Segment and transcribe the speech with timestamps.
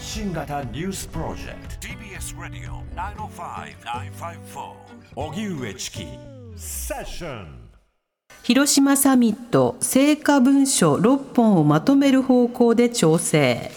[0.00, 1.88] 発信型ニュースプロジェクト。
[1.88, 2.82] TBS ラディオ
[3.28, 4.72] 905-954
[5.14, 6.06] おぎゅうえちき
[6.56, 7.68] セッション
[8.42, 13.70] 広島サミット成果文書6本をまとめる方向で調整。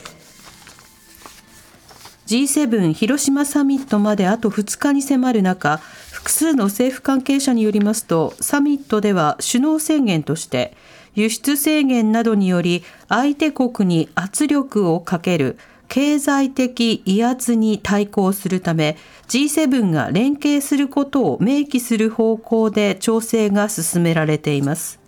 [2.27, 5.79] G7 広島サミットまであと2日に迫る中
[6.13, 10.73] 複数の政府関係者によりますとサミットでは首脳宣言として
[11.15, 15.59] 輸出制限などにより相手国に圧力をかける
[15.93, 18.97] 経済的威圧に対抗するため
[19.27, 24.99] G7 が連携することを明記する方向で調整が進められています。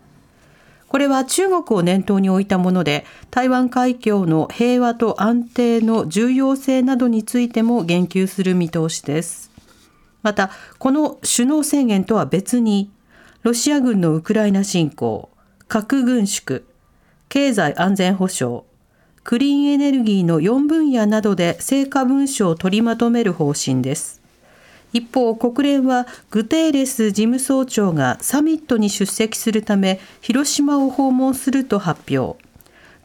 [0.87, 9.49] これは中国を念頭に置いたもので台湾海峡の平和と安定の重要性などについても言及する見通しです。
[10.21, 12.91] またこの首脳宣言とは別に
[13.41, 15.31] ロシア軍のウクライナ侵攻
[15.67, 16.61] 核軍縮、
[17.27, 18.65] 経済安全保障、
[19.25, 24.21] クリーンエネルギーの4分野などで成果文書を取りまとめる方針です。
[24.93, 32.39] 一方、国連はグテーレス事務総長がサミットに出席するため広島を訪問すると発表。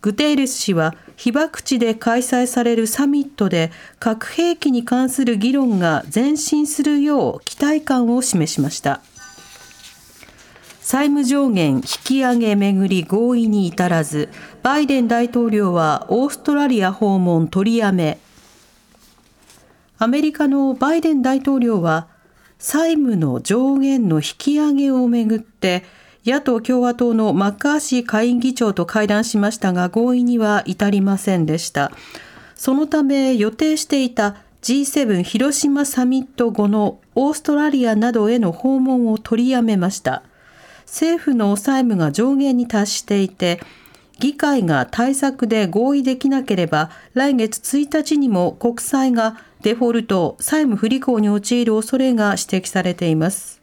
[0.02, 9.00] グテーレス氏は被爆地で開催されるサミットで核兵器に関する議論が前進するよう期待感を示しました。
[10.80, 14.30] 債務上限引き上げめぐり合意に至らず、
[14.62, 18.18] バイデン大統領はオーストラリア訪問取りやめ。
[19.98, 22.08] アメリカのバイデン大統領は、
[22.58, 25.84] 債務の上限の引き上げをめぐって、
[26.24, 31.92] 野党共和党のマッカーシー下院議長と会談しましたが合意には至りませんでした。
[32.54, 40.22] そのため予定していた G7 広島サミット後のオーストラリアなどへの訪問を取りやめました。
[40.90, 43.60] 政府の債務が上限に達していて、
[44.18, 53.62] 議会が対策で合意できなければ、来月1日にも国債がデフォルト、債務不履行に陥る恐れが指摘されています。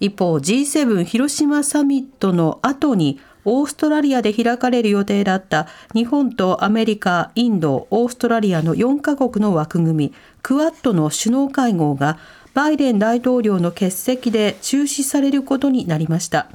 [0.00, 12.18] 一方、G7 広島サミットの後に、オーストラリアで開かれる予定だった日本とアメリカ、インド、オーストラリアの4カ国の枠組み、クワッドの首脳会合が
[12.54, 16.48] バイデン大統領の欠席で中止されることになりました。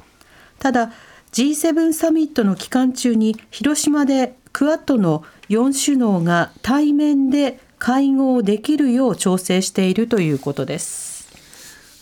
[0.58, 0.92] ただ
[1.32, 11.05] G7 サミットの期間中に広島でクアッドの4首脳が対面で会合できるよう調整しているということです。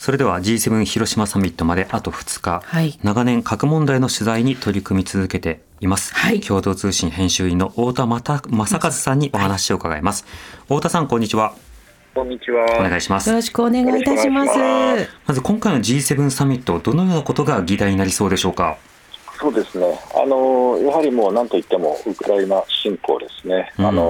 [0.05, 11.55] それでは G7 広島サミットまであと2日、はい、長年核問題の取材に取り組み続けています、はい、共同通信編集員の太田正和さんにお話を伺います、はい、太田さんこんにちは
[12.15, 12.67] こんにちは。
[12.81, 13.31] お願いします。
[13.31, 14.53] よろしくお願いいたします。
[15.27, 18.77] まず今回の G7 サミット、どのようなことが議題になりそうでしょうか？
[19.41, 19.99] そうですね。
[20.15, 23.73] あのやはりもう何といってもウクライナ侵攻ですね。
[23.79, 24.05] うん、あの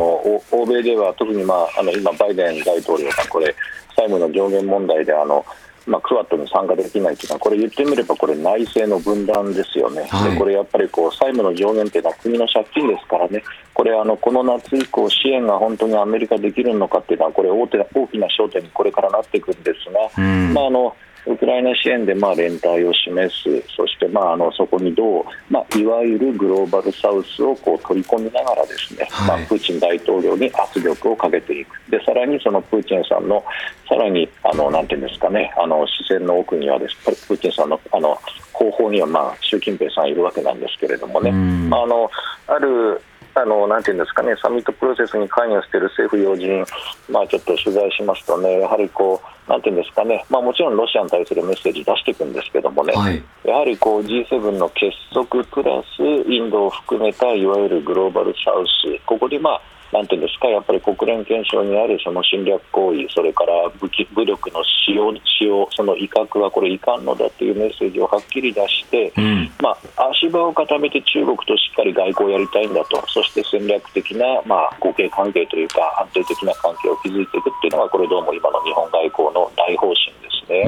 [0.51, 3.55] 欧米では特にまああの今バイデン大統領がこれ
[3.97, 5.47] 債務の上限問題であの
[5.87, 13.43] まあ、クワッドに参加できないというのは、これ言ってみれば、これ、内政の分断ですよね、はい、でこれやっぱりこう債務の上限というのは国の借金ですからね、
[13.75, 20.97] これあの、この夏以降、支援が本当にアメリカできるのかっていうのは、これ大、大きな焦点にこれからなっていくんですが、まあ、あの
[21.27, 33.43] ウクライナ支援でまあ連帯を示す、そしてまああのそこにどう、まあ、いわゆるグローバルサウスをこう取り込みながらですね、はい、まあ、プーチン大統領に圧力をかけていく、でさらにそのプーチンさんの
[33.89, 38.19] さらにあのなんていうんですかね、あの視線の奥にはですプーチンさんのあの
[38.53, 42.11] 後方にはまあ習近平さんいるわけなんですけれどもね、あの
[42.47, 43.01] ある
[43.37, 46.65] あのなんていうんですかね、サミットプロセスに関与している政府要人、
[47.11, 59.61] まあ、ちょっと取材しますとね、やはりこう、なんていうんですかね、まあ、もちろんロシアに対するメッセージ出していくんですけどもね、はい、やはりこう G7 の結束プラス、インドを含めたいわゆるグローバルサウス、ここでまあ
[59.95, 80.65] なんていうんですか、やっぱり国連憲章にあるその侵略行為、それから武器武力の使用、使用その威嚇はこれいかんのだというメッセージをはっきり出して、うん、まあ、足場を固めて中国としっかり外交をやりたいんだと、そして戦略的な、まあ、互恵関係というか、安定的な関係を築いていくっていうのが、これどうも今の日本外交の大方針ですね。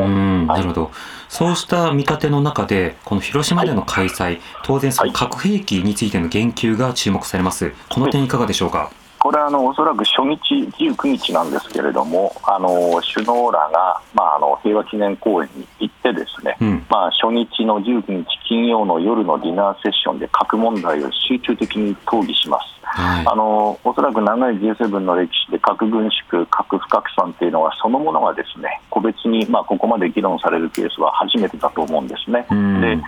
[0.47, 0.91] なるほど、
[1.29, 8.79] そうした見立ての中で、この広島での開催、はい、当然、核兵器についての言及が注目されます、この点、いかがでしょうか？
[8.79, 10.39] はいこれはあのおそらく初日、
[10.79, 22.77] 19日なんですけれども、あの首脳らが、まあ、あの平和記念公園に行ってですね、うん、まあ、初日の19日金曜の夜のディナーセッションで核問題を集中的に討議します。
[22.83, 32.47] はい、あのおそらく長い G7 の歴史で核軍縮、核不拡散というのはそのものがですね個別に、まあ、ここまで議論されるケースは初めてだと思うんですね。
[32.81, 33.03] で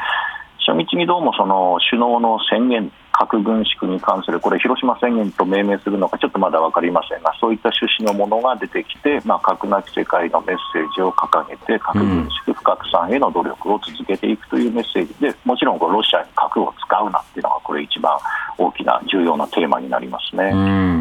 [0.67, 7.23] 初日にどうもその首脳の宣言核軍縮に関する、これ、広島宣言と命名するのかちょっとまだ分かりません。
[7.23, 18.17] が、そういった趣旨のものが出てきて、まあ、核なき世界のメッセージを掲げて、核軍縮、不拡散への努力を続けていくというメッセージで、もちろんロシアに核を使うなっていうのが、これ、一番
[18.57, 20.53] 大きな重要なテーマになりますね。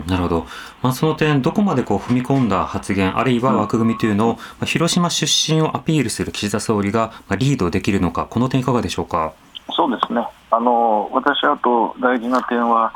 [0.08, 0.46] なるほど、
[0.82, 9.34] まあ、その点、どこまでこう踏み込んだ発言、あるいは枠組みというのを、うん、広島出身をアピールする岸田総理がリードできるのか、この点、いかがでしょうか？
[9.70, 10.26] そうですね
[10.58, 12.92] あの私、あと大事な点は、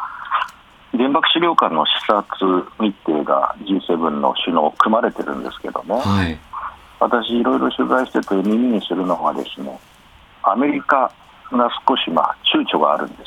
[0.97, 6.39] 原爆資料館の視察日程が G7 の首脳、組まれてるんですけどね、はい、
[6.99, 9.79] 私、いろいろ取材してて耳にするのは、ですね
[10.41, 11.13] アメリカ
[11.51, 13.17] が少し、まあ、躊躇があるんで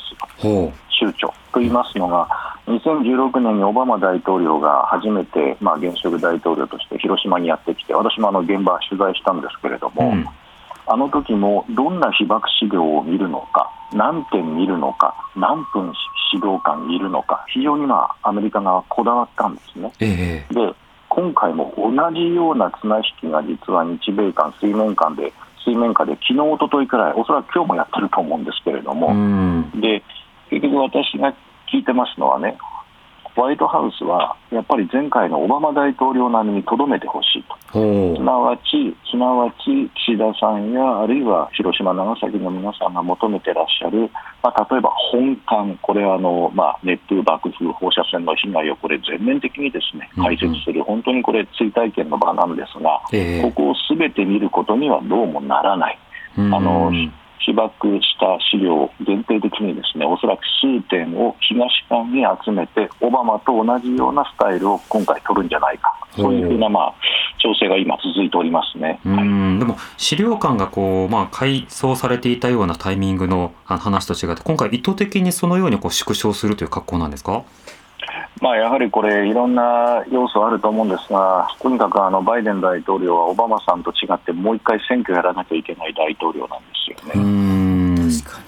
[0.41, 1.29] すよ、躊躇。
[1.53, 2.29] と言いますのが、
[2.67, 10.27] 2016年にオバマ大統領が初めて、まあ、現職大統領として広島にやってきて、私もあの現場取材したんですけれども、うん
[10.87, 15.93] あの時もどんな被爆資料を見るのか、何点見るのか、何分
[16.33, 19.93] 指導官いるのか、非常に、まあ、アメリカがこだわったんですね。
[20.01, 20.75] えー、で
[21.09, 25.33] 今回も同じような綱引きが実は日米間、水面間で、
[25.65, 29.15] 水面下で昨日一昨日くらい、おそらく今日もやってると思うんですけれども、
[29.81, 30.03] で
[30.51, 31.33] 結局、私が
[31.73, 32.59] 聞いてますのはね、
[33.35, 44.09] ホワイトハウスはやっぱり前回のオバマ大統領並みにとどめてほしいと、すなわち、すなわち岸田さんやあるいは広島、長崎の皆さんが求めてらっしゃる、
[44.43, 53.01] まあ、例えば本館、これはあの、まあ、熱風、爆風、放射線の被害をこれ全面的にですね解説する、本当にこれ、追体験の場なんですが、
[53.43, 55.99] ここをすべて見ることにはどうもならない。
[56.37, 56.91] あの
[57.47, 66.95] 被爆した資料を限定的にですねおそらく数点を東館に集めてオバマと同じようなスタイルを今回取るんじゃないかそういうふうな、まあ、
[67.39, 77.45] 調整が今続いておりますね、うん、でも資料館がこう、まあ、改装されていたようなタイミングの話と違って今回意図的にそのようにこう縮小するという格好なんですか？
[78.41, 87.45] まあ、やはりこれ、いろんな要素あると思うんですが、とにかくあのバイデン大統領はオバマさんと違って、もう一回選挙やらなきゃいけない大統領なんですよね。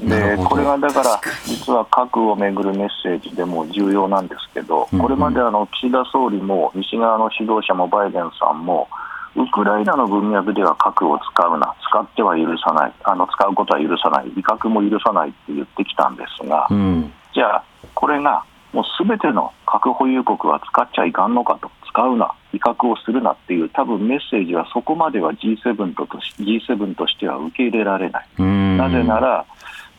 [0.01, 8.89] でこれがだから、実は核をめぐるメッセージでも重要なんですけど、これまであの岸田総理も西側の指導者もバイデンさんも、
[9.35, 18.43] ウクライナの文脈では核を使うな、使っては許さない、あの使うことは許さない、威嚇も許さないって言ってきたんですが、うん、じゃあ、これが
[18.77, 28.43] もうすべての核保有国は使っちゃいかんのかと、使うな、威嚇をするなっていう、多分メッセージはそこまでは G7 と G7 としては受け入れられない。
[28.77, 29.47] なぜなら、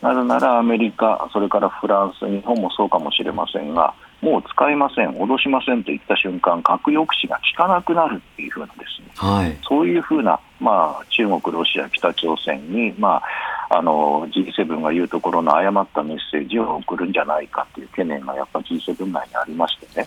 [0.00, 13.22] なぜならアメリカ、それからフランス、日本もそうかもしれませんが、もう使いません、脅しませんと言った瞬間、核抑止が効かなくなるっていうふうなですね、はい、そういうふうな、まあ、中国、ロシア、北朝鮮に、まあ、
[13.70, 20.06] あの G7 が言うところの誤ったメッセージを送るんじゃないかという懸念がやっぱ G7 内にありましてね、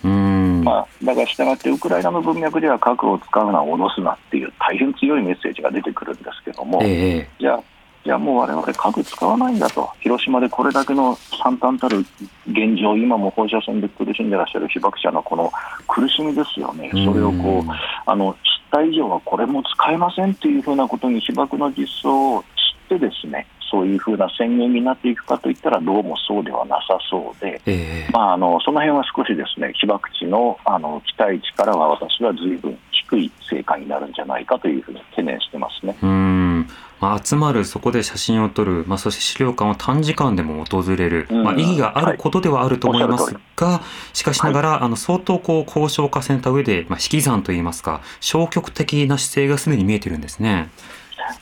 [0.63, 7.63] まあ、だからしたがって、ウクライナの文脈では核を使うな、脅すなっていう大変強いメッセージが出てくるんですけども、えー、じゃあ、
[8.03, 11.99] いやもう我々、核使わないんだと、広島でこれだけの惨憺たる
[12.47, 15.51] 現状、今も放射線で苦しんでいらっしゃる被爆者のこの
[15.87, 17.71] 苦しみですよね、それをこう
[18.05, 18.39] あの知っ
[18.71, 22.43] た以上はこれも使えませんというふうなことに被爆の実相を
[22.91, 35.97] 知って、ですねそういうふうな宣言になっていくかといったら、どうもそうではなさそうで、えー、まあ、あのその辺は少しですね被爆地のあの期待値からは私はずいぶん低い成果になるんじゃないかというふうに懸念してますね。
[36.01, 36.67] うん。
[36.99, 43.81] まあ、集まる、そこで写真を撮る、まあ、そして資料館を短時間でも訪れる、うん、まあ、意義があることではあると思いますが、は
[44.13, 50.69] い、しかしながら、はい、あの相当こう交渉を重ねた上で、まあ、引き算といいますか、消極的な姿勢がすでに見えてるんですね。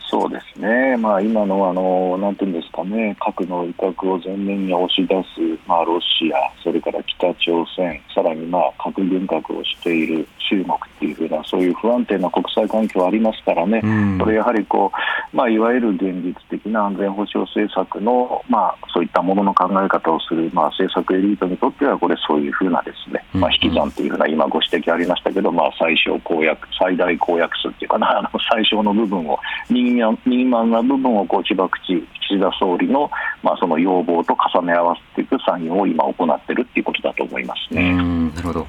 [0.09, 14.97] そうですね、まあ、今のあのなんていうんですかね、核の威嚇を前面に押し出す、まあ、ロシア、それから北朝鮮、さらにまあ核軍拡をしている中国っていうふうな、そういう不安定な国際環境ありますからね、うん、これやはりこう、
[15.31, 33.09] まあ、いわゆる現実的な安全保障政策の、まあ、そういったものの考え方をする、まあ、政策エリートにとっては、これ、そういうふうなですね、まあ、引き算というふうな、今ご指摘ありましたけど、まあ、最小公約、最大公約数っていうかな、あの最小の部分を、右右満な部分をこう被爆地、岸田総理の、
[33.43, 37.93] まあ、その要望と重ね合わせていく作業を今、行っているということだと思いますね。
[37.93, 38.67] なるほど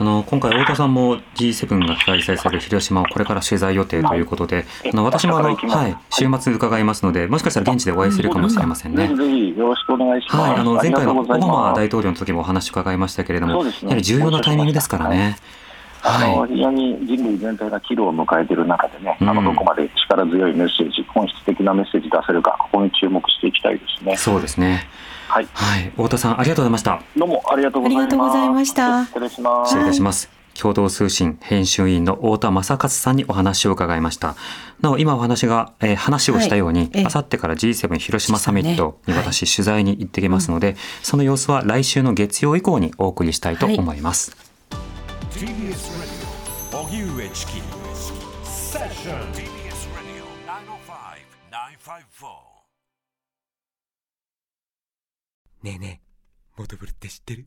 [0.00, 9.08] あの今回、太田さんも G7 が開催される広島をこれから取材予定ということで、あの私もあの、はい、週末伺いますので、もしかしたら現地でお会いするかもしれませんね。
[9.08, 10.36] ぜひよろしくお願いします。
[10.40, 15.36] はい、あの前回のオバマ大統領の時もお話伺いましたけれども、やはり重要なタイミングですからね。
[16.02, 24.16] あの非常に人類全体が岐路を迎えている中でね、あのどこまで力強いメッセージ、本質的なメッセージ出せるか、ここに注目していきたいですね。
[24.16, 24.86] そうですね。
[25.28, 27.02] はい、はい、太田さんありがとうございました。
[27.16, 27.88] どうもありがとうご
[28.30, 29.04] ざいました。
[29.04, 29.68] 失礼します。
[29.68, 30.40] 失礼いたします。
[30.60, 34.36] 共同通信編集員の太田正和さんにお話を伺いました。
[34.80, 44.49] なお、今お話が、えー、話をしたように、あさってから G7 広島サミットに私、取材に行ってきますので、その様子は来週の月曜以降にお送りしたいと思います。
[45.40, 45.48] TBS
[55.62, 56.06] ねえねえ、
[56.58, 57.46] モトブルって知ってる？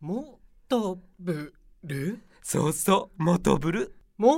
[0.00, 1.54] モトブ
[1.84, 2.24] ル？
[2.42, 3.94] そうそう、モトブル。
[4.16, 4.34] モ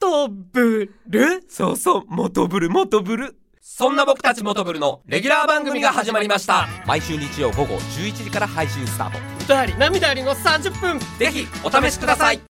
[0.00, 1.44] トブル？
[1.48, 3.36] そうそう、モトブル、モトブル。
[3.60, 6.66] そんな僕たちモトブルのレギュラー番組が始まりました。
[6.88, 10.98] 毎週日曜午後11時から配信スタート歌あり涙ありの30分。
[11.18, 12.40] ぜひお試しください。